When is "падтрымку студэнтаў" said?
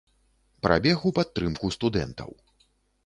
1.19-2.31